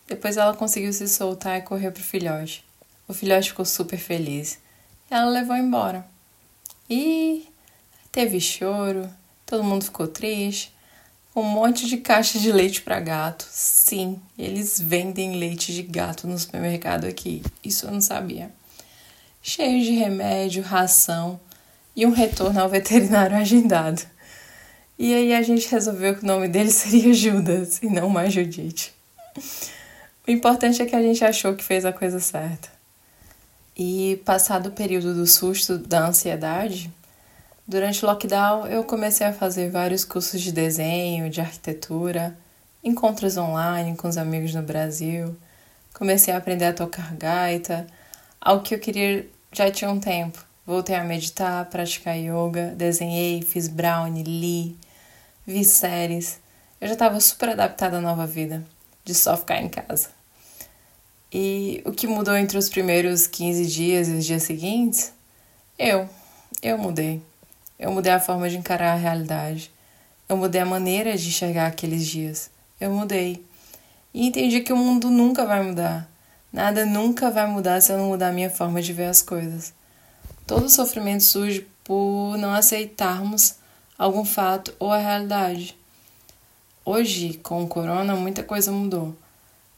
Depois 0.08 0.38
ela 0.38 0.54
conseguiu 0.54 0.94
se 0.94 1.08
soltar 1.08 1.58
e 1.58 1.64
correr 1.64 1.92
para 1.92 2.02
o 2.02 2.04
filhote. 2.04 2.64
O 3.08 3.14
filhote 3.14 3.50
ficou 3.50 3.66
super 3.66 3.98
feliz. 3.98 4.60
Ela 5.10 5.30
levou 5.30 5.56
embora. 5.56 6.06
E 6.90 7.48
teve 8.12 8.40
choro, 8.40 9.10
todo 9.46 9.64
mundo 9.64 9.86
ficou 9.86 10.08
triste. 10.08 10.74
Um 11.36 11.44
monte 11.44 11.88
de 11.88 11.98
caixa 11.98 12.40
de 12.40 12.52
leite 12.52 12.82
para 12.82 13.00
gato. 13.00 13.46
Sim, 13.50 14.22
eles 14.38 14.80
vendem 14.80 15.38
leite 15.38 15.74
de 15.74 15.82
gato 15.82 16.28
no 16.28 16.38
supermercado 16.38 17.06
aqui. 17.06 17.44
Isso 17.64 17.86
eu 17.86 17.92
não 17.92 18.02
sabia. 18.02 18.52
Cheio 19.42 19.84
de 19.84 19.92
remédio, 19.92 20.64
ração 20.64 21.40
e 21.96 22.06
um 22.06 22.12
retorno 22.12 22.62
ao 22.62 22.70
veterinário 22.70 23.36
agendado. 23.38 24.02
E 24.98 25.14
aí 25.14 25.34
a 25.34 25.42
gente 25.42 25.68
resolveu 25.70 26.16
que 26.16 26.24
o 26.24 26.28
nome 26.28 26.48
dele 26.48 26.72
seria 26.72 27.14
Judas 27.14 27.80
e 27.84 27.88
não 27.88 28.10
mais 28.10 28.34
Judite. 28.34 28.94
O 30.28 30.32
importante 30.32 30.82
é 30.82 30.88
que 30.88 30.96
a 30.96 31.02
gente 31.04 31.24
achou 31.24 31.54
que 31.54 31.64
fez 31.64 31.86
a 31.86 31.94
coisa 31.94 32.20
certa. 32.20 32.68
E 33.78 34.20
passado 34.26 34.70
o 34.70 34.72
período 34.72 35.14
do 35.14 35.28
susto, 35.28 35.78
da 35.78 36.08
ansiedade, 36.08 36.92
durante 37.68 38.04
o 38.04 38.08
lockdown 38.08 38.66
eu 38.66 38.84
comecei 38.84 39.28
a 39.28 39.34
fazer 39.34 39.70
vários 39.70 40.04
cursos 40.04 40.42
de 40.42 40.52
desenho, 40.52 41.30
de 41.30 41.42
arquitetura, 41.42 42.36
encontros 42.84 43.38
online 43.38 43.96
com 43.96 44.08
os 44.08 44.18
amigos 44.18 44.52
no 44.56 44.64
Brasil. 44.64 45.38
Comecei 45.94 46.34
a 46.34 46.38
aprender 46.38 46.66
a 46.66 46.74
tocar 46.74 47.14
gaita, 47.14 47.86
algo 48.42 48.64
que 48.64 48.74
eu 48.74 48.80
queria 48.80 49.28
já 49.52 49.70
tinha 49.70 49.92
um 49.92 50.00
tempo. 50.00 50.44
Voltei 50.66 50.96
a 50.96 51.04
meditar, 51.04 51.66
praticar 51.66 52.18
yoga, 52.18 52.74
desenhei, 52.76 53.44
fiz 53.44 53.68
brownie, 53.68 54.24
li, 54.24 54.76
vi 55.46 55.64
séries. 55.64 56.40
Eu 56.82 56.88
já 56.88 56.94
estava 56.94 57.20
super 57.20 57.50
adaptada 57.50 57.98
à 57.98 58.02
nova 58.02 58.26
vida, 58.26 58.66
de 59.04 59.14
só 59.14 59.38
ficar 59.38 59.62
em 59.62 59.70
casa. 59.70 60.15
E 61.38 61.82
o 61.84 61.92
que 61.92 62.08
mudou 62.08 62.34
entre 62.38 62.58
os 62.58 62.70
primeiros 62.70 63.28
15 63.28 63.66
dias 63.66 64.08
e 64.08 64.14
os 64.14 64.26
dias 64.26 64.44
seguintes? 64.44 65.12
Eu. 65.78 66.08
Eu 66.62 66.78
mudei. 66.78 67.22
Eu 67.78 67.92
mudei 67.92 68.14
a 68.14 68.22
forma 68.22 68.50
de 68.50 68.56
encarar 68.56 68.94
a 68.94 68.96
realidade. 68.96 69.70
Eu 70.30 70.38
mudei 70.38 70.62
a 70.62 70.66
maneira 70.66 71.18
de 71.18 71.28
enxergar 71.28 71.68
aqueles 71.68 72.06
dias. 72.06 72.50
Eu 72.80 72.90
mudei. 72.90 73.46
E 74.14 74.26
entendi 74.26 74.62
que 74.62 74.72
o 74.72 74.78
mundo 74.78 75.10
nunca 75.10 75.46
vai 75.46 75.62
mudar. 75.62 76.10
Nada 76.54 76.86
nunca 76.86 77.30
vai 77.30 77.46
mudar 77.48 77.82
se 77.82 77.92
eu 77.92 77.98
não 77.98 78.08
mudar 78.08 78.30
a 78.30 78.32
minha 78.32 78.50
forma 78.50 78.82
de 78.82 78.94
ver 78.94 79.08
as 79.08 79.22
coisas. 79.22 79.74
Todo 80.48 80.70
sofrimento 80.70 81.24
surge 81.24 81.68
por 81.84 82.38
não 82.38 82.54
aceitarmos 82.54 83.56
algum 83.98 84.24
fato 84.24 84.74
ou 84.80 84.90
a 84.90 85.00
realidade. 85.00 85.78
Hoje, 86.86 87.34
com 87.44 87.62
o 87.62 87.68
corona, 87.68 88.16
muita 88.16 88.42
coisa 88.42 88.72
mudou. 88.72 89.14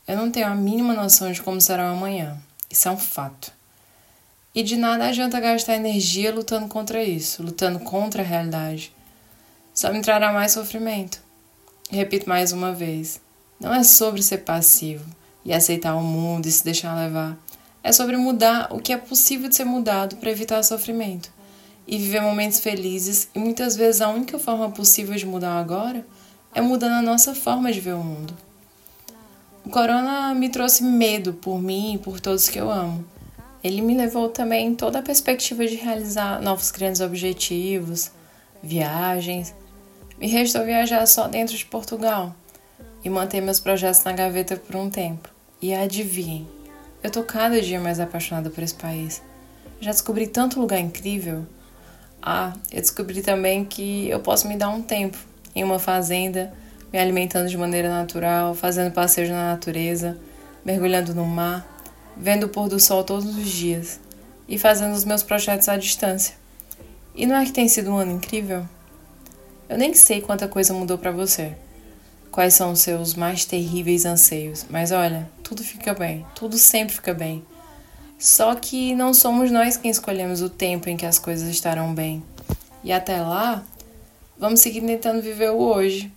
Eu 0.07 0.15
não 0.15 0.31
tenho 0.31 0.47
a 0.47 0.55
mínima 0.55 0.93
noção 0.93 1.29
de 1.29 1.41
como 1.41 1.59
será 1.59 1.91
o 1.91 1.95
amanhã. 1.97 2.37
Isso 2.69 2.87
é 2.87 2.91
um 2.91 2.97
fato. 2.97 3.51
E 4.55 4.63
de 4.63 4.77
nada 4.77 5.05
adianta 5.05 5.37
gastar 5.39 5.75
energia 5.75 6.33
lutando 6.33 6.69
contra 6.69 7.03
isso, 7.03 7.43
lutando 7.43 7.77
contra 7.79 8.23
a 8.23 8.25
realidade. 8.25 8.93
Só 9.73 9.91
me 9.91 10.01
trará 10.01 10.31
mais 10.31 10.53
sofrimento. 10.53 11.21
repito 11.91 12.29
mais 12.29 12.53
uma 12.53 12.73
vez: 12.73 13.19
não 13.59 13.73
é 13.73 13.83
sobre 13.83 14.23
ser 14.23 14.39
passivo 14.39 15.05
e 15.43 15.53
aceitar 15.53 15.95
o 15.95 16.01
mundo 16.01 16.45
e 16.45 16.51
se 16.53 16.63
deixar 16.63 16.95
levar. 16.95 17.37
É 17.83 17.91
sobre 17.91 18.15
mudar 18.15 18.73
o 18.73 18.79
que 18.79 18.93
é 18.93 18.97
possível 18.97 19.49
de 19.49 19.55
ser 19.57 19.65
mudado 19.65 20.15
para 20.15 20.31
evitar 20.31 20.63
sofrimento 20.63 21.29
e 21.85 21.97
viver 21.97 22.21
momentos 22.21 22.59
felizes, 22.59 23.29
e 23.35 23.39
muitas 23.39 23.75
vezes 23.75 23.99
a 23.99 24.09
única 24.09 24.39
forma 24.39 24.69
possível 24.71 25.15
de 25.15 25.25
mudar 25.25 25.59
agora 25.59 26.05
é 26.55 26.61
mudando 26.61 26.93
a 26.93 27.01
nossa 27.01 27.35
forma 27.35 27.71
de 27.71 27.81
ver 27.81 27.93
o 27.93 28.03
mundo. 28.03 28.46
O 29.67 29.69
corona 29.69 30.33
me 30.33 30.47
trouxe 30.47 30.81
medo 30.81 31.33
por 31.33 31.61
mim 31.61 31.95
e 31.95 31.97
por 31.97 32.21
todos 32.21 32.47
que 32.47 32.57
eu 32.57 32.71
amo. 32.71 33.03
Ele 33.61 33.81
me 33.81 33.97
levou 33.97 34.29
também 34.29 34.73
toda 34.73 34.99
a 34.99 35.01
perspectiva 35.01 35.67
de 35.67 35.75
realizar 35.75 36.41
novos 36.41 36.71
grandes 36.71 37.01
objetivos, 37.01 38.09
viagens. 38.63 39.53
Me 40.17 40.29
restou 40.29 40.63
viajar 40.63 41.05
só 41.05 41.27
dentro 41.27 41.57
de 41.57 41.65
Portugal 41.65 42.33
e 43.03 43.09
manter 43.09 43.41
meus 43.41 43.59
projetos 43.59 44.05
na 44.05 44.13
gaveta 44.13 44.55
por 44.55 44.77
um 44.77 44.89
tempo. 44.89 45.27
E 45.61 45.73
adivinhem, 45.73 46.47
eu 47.03 47.11
tô 47.11 47.21
cada 47.23 47.61
dia 47.61 47.81
mais 47.81 47.99
apaixonada 47.99 48.49
por 48.49 48.63
esse 48.63 48.75
país. 48.75 49.21
Já 49.81 49.91
descobri 49.91 50.27
tanto 50.27 50.61
lugar 50.61 50.79
incrível. 50.79 51.45
Ah, 52.21 52.53
eu 52.71 52.79
descobri 52.79 53.21
também 53.21 53.65
que 53.65 54.07
eu 54.09 54.21
posso 54.21 54.47
me 54.47 54.55
dar 54.55 54.69
um 54.69 54.81
tempo 54.81 55.17
em 55.53 55.61
uma 55.61 55.77
fazenda, 55.77 56.53
me 56.91 56.99
alimentando 56.99 57.49
de 57.49 57.57
maneira 57.57 57.89
natural, 57.89 58.55
fazendo 58.55 58.93
passeios 58.93 59.29
na 59.29 59.51
natureza, 59.51 60.17
mergulhando 60.63 61.13
no 61.13 61.25
mar, 61.25 61.65
vendo 62.15 62.45
o 62.45 62.49
pôr 62.49 62.67
do 62.67 62.79
sol 62.79 63.03
todos 63.03 63.37
os 63.37 63.49
dias 63.49 63.99
e 64.47 64.57
fazendo 64.57 64.93
os 64.93 65.05
meus 65.05 65.23
projetos 65.23 65.67
à 65.67 65.77
distância. 65.77 66.35
E 67.15 67.25
não 67.25 67.35
é 67.35 67.45
que 67.45 67.51
tem 67.51 67.67
sido 67.67 67.91
um 67.91 67.97
ano 67.97 68.11
incrível? 68.11 68.67
Eu 69.67 69.77
nem 69.77 69.93
sei 69.93 70.21
quanta 70.21 70.47
coisa 70.47 70.73
mudou 70.73 70.97
para 70.97 71.11
você. 71.11 71.55
Quais 72.31 72.53
são 72.53 72.71
os 72.71 72.79
seus 72.79 73.15
mais 73.15 73.45
terríveis 73.45 74.05
anseios, 74.05 74.65
mas 74.69 74.91
olha, 74.91 75.29
tudo 75.43 75.63
fica 75.63 75.93
bem, 75.93 76.25
tudo 76.35 76.57
sempre 76.57 76.93
fica 76.93 77.13
bem. 77.13 77.43
Só 78.19 78.55
que 78.55 78.95
não 78.95 79.13
somos 79.13 79.51
nós 79.51 79.77
quem 79.77 79.91
escolhemos 79.91 80.41
o 80.41 80.49
tempo 80.49 80.89
em 80.89 80.97
que 80.97 81.05
as 81.05 81.19
coisas 81.19 81.47
estarão 81.49 81.93
bem. 81.93 82.23
E 82.83 82.91
até 82.91 83.19
lá, 83.21 83.63
vamos 84.37 84.59
seguir 84.59 84.81
tentando 84.81 85.21
viver 85.21 85.51
o 85.51 85.57
hoje. 85.57 86.11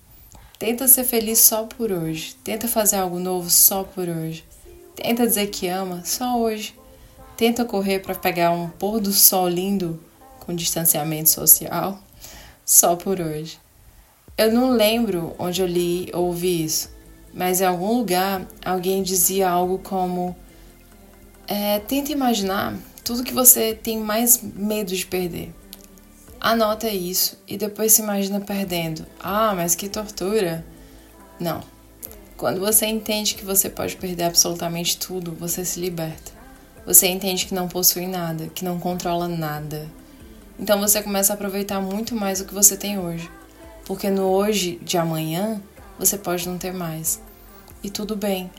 Tenta 0.60 0.86
ser 0.86 1.04
feliz 1.04 1.38
só 1.38 1.64
por 1.64 1.90
hoje. 1.90 2.36
Tenta 2.44 2.68
fazer 2.68 2.96
algo 2.96 3.18
novo 3.18 3.48
só 3.48 3.82
por 3.82 4.06
hoje. 4.06 4.44
Tenta 4.94 5.26
dizer 5.26 5.46
que 5.46 5.66
ama 5.68 6.02
só 6.04 6.38
hoje. 6.38 6.74
Tenta 7.34 7.64
correr 7.64 8.00
para 8.00 8.14
pegar 8.14 8.50
um 8.50 8.68
pôr 8.68 9.00
do 9.00 9.10
sol 9.10 9.48
lindo 9.48 9.98
com 10.40 10.54
distanciamento 10.54 11.30
social 11.30 11.98
só 12.62 12.94
por 12.94 13.22
hoje. 13.22 13.58
Eu 14.36 14.52
não 14.52 14.70
lembro 14.70 15.34
onde 15.38 15.62
eu 15.62 15.66
li 15.66 16.10
ou 16.12 16.26
ouvi 16.26 16.62
isso, 16.62 16.90
mas 17.32 17.62
em 17.62 17.64
algum 17.64 17.96
lugar 17.96 18.46
alguém 18.62 19.02
dizia 19.02 19.48
algo 19.48 19.78
como: 19.78 20.36
é, 21.48 21.78
tenta 21.78 22.12
imaginar 22.12 22.76
tudo 23.02 23.24
que 23.24 23.32
você 23.32 23.74
tem 23.74 23.98
mais 23.98 24.42
medo 24.42 24.94
de 24.94 25.06
perder. 25.06 25.54
Anota 26.40 26.88
isso 26.88 27.38
e 27.46 27.58
depois 27.58 27.92
se 27.92 28.00
imagina 28.00 28.40
perdendo. 28.40 29.04
Ah, 29.22 29.52
mas 29.54 29.74
que 29.74 29.90
tortura! 29.90 30.64
Não. 31.38 31.62
Quando 32.34 32.60
você 32.60 32.86
entende 32.86 33.34
que 33.34 33.44
você 33.44 33.68
pode 33.68 33.96
perder 33.96 34.24
absolutamente 34.24 34.96
tudo, 34.96 35.32
você 35.32 35.66
se 35.66 35.78
liberta. 35.78 36.32
Você 36.86 37.08
entende 37.08 37.44
que 37.44 37.54
não 37.54 37.68
possui 37.68 38.06
nada, 38.06 38.46
que 38.48 38.64
não 38.64 38.80
controla 38.80 39.28
nada. 39.28 39.86
Então 40.58 40.80
você 40.80 41.02
começa 41.02 41.32
a 41.32 41.34
aproveitar 41.34 41.78
muito 41.78 42.16
mais 42.16 42.40
o 42.40 42.46
que 42.46 42.54
você 42.54 42.74
tem 42.74 42.98
hoje. 42.98 43.30
Porque 43.84 44.08
no 44.08 44.22
hoje 44.22 44.80
de 44.82 44.96
amanhã 44.96 45.60
você 45.98 46.16
pode 46.16 46.48
não 46.48 46.56
ter 46.56 46.72
mais. 46.72 47.20
E 47.82 47.90
tudo 47.90 48.16
bem. 48.16 48.50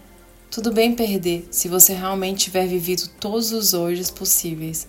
Tudo 0.51 0.71
bem 0.71 0.93
perder 0.93 1.47
se 1.50 1.67
você 1.67 1.93
realmente 1.93 2.45
tiver 2.45 2.67
vivido 2.67 3.07
todos 3.19 3.51
os 3.51 3.73
hojes 3.73 4.11
possíveis. 4.11 4.88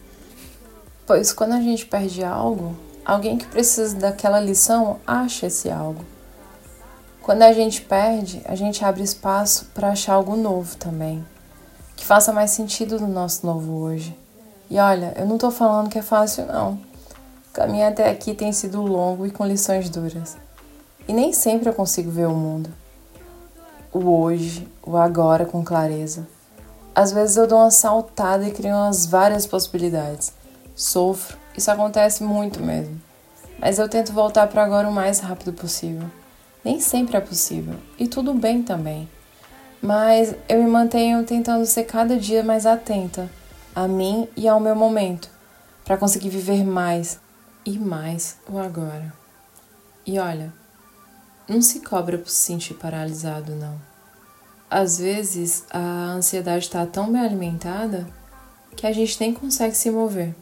Pois 1.07 1.33
quando 1.33 1.53
a 1.53 1.61
gente 1.61 1.87
perde 1.87 2.23
algo, 2.23 2.77
alguém 3.05 3.37
que 3.37 3.47
precisa 3.47 3.97
daquela 3.97 4.39
lição 4.39 4.99
acha 5.07 5.47
esse 5.47 5.71
algo. 5.71 6.05
Quando 7.23 7.43
a 7.43 7.53
gente 7.53 7.83
perde, 7.83 8.43
a 8.45 8.55
gente 8.55 8.85
abre 8.85 9.03
espaço 9.03 9.67
para 9.75 9.91
achar 9.91 10.15
algo 10.15 10.37
novo 10.37 10.77
também, 10.77 11.25
que 11.97 12.05
faça 12.05 12.33
mais 12.33 12.51
sentido 12.51 12.99
no 13.01 13.09
nosso 13.09 13.47
novo 13.47 13.75
hoje. 13.79 14.17
E 14.71 14.79
olha, 14.79 15.13
eu 15.17 15.27
não 15.27 15.39
tô 15.39 15.51
falando 15.51 15.89
que 15.89 15.99
é 15.99 16.03
fácil, 16.03 16.47
não. 16.47 16.73
O 16.73 17.53
caminho 17.53 17.87
até 17.87 18.09
aqui 18.09 18.35
tem 18.35 18.53
sido 18.53 18.81
longo 18.81 19.27
e 19.27 19.31
com 19.31 19.45
lições 19.45 19.91
duras. 19.91 20.37
E 21.07 21.13
nem 21.13 21.33
sempre 21.33 21.69
eu 21.69 21.75
consigo 21.75 22.11
ver 22.11 22.27
o 22.27 22.35
mundo. 22.35 22.71
O 23.93 24.21
hoje, 24.21 24.67
o 24.83 24.97
agora 24.97 25.45
com 25.45 25.63
clareza. 25.63 26.27
Às 26.95 27.13
vezes 27.13 27.37
eu 27.37 27.47
dou 27.47 27.59
uma 27.59 27.71
saltada 27.71 28.45
e 28.45 28.51
crio 28.51 28.75
umas 28.75 29.05
várias 29.05 29.47
possibilidades. 29.47 30.33
Sofro, 30.75 31.37
isso 31.57 31.71
acontece 31.71 32.23
muito 32.25 32.61
mesmo. 32.61 33.01
Mas 33.59 33.79
eu 33.79 33.89
tento 33.89 34.13
voltar 34.13 34.47
para 34.49 34.65
agora 34.65 34.89
o 34.89 34.93
mais 34.93 35.21
rápido 35.21 35.53
possível. 35.53 36.11
Nem 36.65 36.81
sempre 36.81 37.17
é 37.17 37.21
possível, 37.21 37.75
e 37.99 38.07
tudo 38.07 38.35
bem 38.35 38.63
também. 38.63 39.09
Mas 39.81 40.35
eu 40.49 40.63
me 40.63 40.71
mantenho 40.71 41.25
tentando 41.25 41.67
ser 41.67 41.85
cada 41.85 42.17
dia 42.17 42.45
mais 42.45 42.67
atenta 42.67 43.29
a 43.75 43.89
mim 43.89 44.29
e 44.37 44.47
ao 44.47 44.61
meu 44.61 44.77
momento, 44.77 45.29
para 45.85 45.97
conseguir 45.97 46.29
viver 46.29 46.65
mais 46.65 47.19
e 47.65 47.79
mais 47.79 48.37
o 48.49 48.59
agora. 48.59 49.13
E 50.07 50.19
olha, 50.19 50.53
não 51.49 51.61
se 51.61 51.81
cobra 51.81 52.19
por 52.19 52.29
se 52.29 52.37
sentir 52.37 52.75
paralisado, 52.75 53.55
não. 53.55 53.81
Às 54.71 54.99
vezes 54.99 55.65
a 55.71 56.13
ansiedade 56.13 56.65
está 56.65 56.87
tão 56.87 57.11
bem 57.13 57.21
alimentada 57.21 58.07
que 58.77 58.87
a 58.87 58.93
gente 58.93 59.21
nem 59.21 59.35
consegue 59.35 59.77
se 59.77 59.91
mover. 59.91 60.35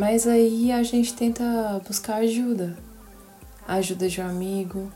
Mas 0.00 0.26
aí 0.26 0.72
a 0.72 0.82
gente 0.82 1.12
tenta 1.12 1.44
buscar 1.86 2.14
ajuda. 2.14 2.74
A 3.68 3.74
ajuda 3.74 4.08
de 4.08 4.18
um 4.18 4.26
amigo, 4.26 4.90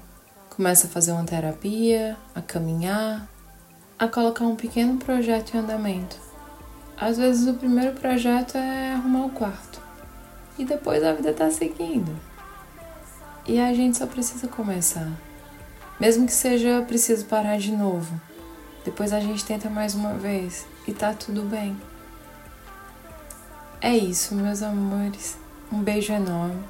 Começa 0.49 0.87
a 0.87 0.91
fazer 0.91 1.13
uma 1.13 1.25
terapia, 1.25 2.17
a 2.35 2.41
caminhar, 2.41 3.29
a 3.99 4.09
colocar 4.09 4.45
um 4.45 4.57
pequeno 4.57 4.97
projeto 4.97 5.53
em 5.53 5.59
andamento. 5.59 6.17
Às 6.97 7.19
vezes 7.19 7.47
o 7.47 7.55
primeiro 7.55 7.93
projeto 8.01 8.57
é 8.57 8.95
arrumar 8.95 9.27
o 9.27 9.31
quarto 9.31 9.79
e 10.57 10.65
depois 10.65 11.05
a 11.05 11.13
vida 11.13 11.35
tá 11.35 11.51
seguindo. 11.51 12.19
E 13.47 13.61
a 13.61 13.75
gente 13.75 13.99
só 13.99 14.07
precisa 14.07 14.49
começar. 14.49 15.11
Mesmo 16.01 16.25
que 16.25 16.33
seja 16.33 16.81
preciso 16.89 17.27
parar 17.27 17.59
de 17.59 17.73
novo. 17.73 18.19
Depois 18.87 19.13
a 19.13 19.21
gente 19.21 19.45
tenta 19.45 19.69
mais 19.69 19.95
uma 19.95 20.15
vez 20.15 20.65
e 20.89 20.95
tá 20.95 21.13
tudo 21.13 21.43
bem. 21.43 21.77
É 23.85 23.95
isso, 23.95 24.35
meus 24.35 24.63
amores. 24.63 25.37
Um 25.71 25.83
beijo 25.83 26.11
enorme. 26.11 26.65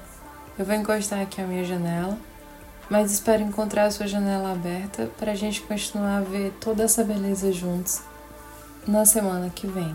Eu 0.58 0.64
vou 0.64 0.74
encostar 0.74 1.20
aqui 1.20 1.40
a 1.40 1.46
minha 1.46 1.64
janela 1.64 2.18
mas 2.88 3.12
espero 3.12 3.42
encontrar 3.42 3.84
a 3.84 3.90
sua 3.90 4.06
janela 4.06 4.52
aberta 4.52 5.08
para 5.18 5.32
a 5.32 5.34
gente 5.34 5.62
continuar 5.62 6.18
a 6.18 6.20
ver 6.20 6.52
toda 6.60 6.82
essa 6.82 7.02
beleza 7.02 7.52
juntos 7.52 8.02
na 8.86 9.06
semana 9.06 9.48
que 9.48 9.66
vem. 9.66 9.94